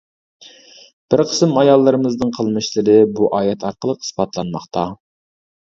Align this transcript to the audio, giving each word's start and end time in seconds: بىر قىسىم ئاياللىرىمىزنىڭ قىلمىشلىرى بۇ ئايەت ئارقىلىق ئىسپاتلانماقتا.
بىر 1.13 1.21
قىسىم 1.33 1.53
ئاياللىرىمىزنىڭ 1.63 2.33
قىلمىشلىرى 2.39 2.99
بۇ 3.21 3.31
ئايەت 3.41 3.71
ئارقىلىق 3.71 4.05
ئىسپاتلانماقتا. 4.07 4.93